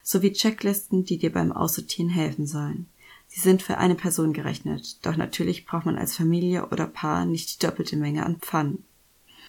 sowie 0.05 0.33
Checklisten, 0.33 1.05
die 1.05 1.19
dir 1.19 1.33
beim 1.33 1.51
Aussortieren 1.51 2.11
helfen 2.11 2.47
sollen. 2.47 2.87
Sie 3.27 3.41
sind 3.41 3.61
für 3.61 3.79
eine 3.79 3.97
Person 3.97 4.33
gerechnet, 4.33 5.05
doch 5.05 5.17
natürlich 5.17 5.67
braucht 5.67 5.85
man 5.85 5.99
als 5.99 6.15
Familie 6.15 6.69
oder 6.69 6.87
Paar 6.87 7.27
nicht 7.27 7.61
die 7.61 7.67
doppelte 7.67 7.97
Menge 7.97 8.25
an 8.25 8.37
Pfannen. 8.37 8.85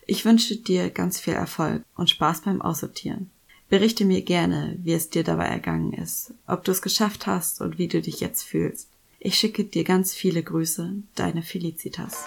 Ich 0.07 0.25
wünsche 0.25 0.57
dir 0.57 0.89
ganz 0.89 1.19
viel 1.19 1.33
Erfolg 1.33 1.83
und 1.95 2.09
Spaß 2.09 2.41
beim 2.41 2.61
Aussortieren. 2.61 3.29
Berichte 3.69 4.03
mir 4.03 4.23
gerne, 4.23 4.79
wie 4.81 4.93
es 4.93 5.11
dir 5.11 5.23
dabei 5.23 5.45
ergangen 5.45 5.93
ist, 5.93 6.33
ob 6.47 6.63
du 6.63 6.71
es 6.71 6.81
geschafft 6.81 7.27
hast 7.27 7.61
und 7.61 7.77
wie 7.77 7.88
du 7.88 8.01
dich 8.01 8.19
jetzt 8.19 8.41
fühlst. 8.41 8.89
Ich 9.19 9.35
schicke 9.35 9.63
dir 9.63 9.83
ganz 9.83 10.11
viele 10.11 10.41
Grüße, 10.41 10.93
deine 11.13 11.43
Felicitas. 11.43 12.25